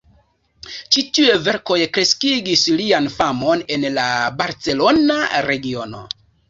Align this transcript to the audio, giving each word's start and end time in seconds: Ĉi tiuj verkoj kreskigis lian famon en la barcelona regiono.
Ĉi 0.95 1.03
tiuj 1.17 1.35
verkoj 1.49 1.77
kreskigis 1.97 2.65
lian 2.81 3.13
famon 3.19 3.65
en 3.77 3.89
la 4.01 4.11
barcelona 4.43 5.23
regiono. 5.53 6.07